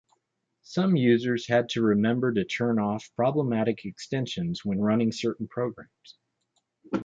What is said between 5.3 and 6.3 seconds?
programs.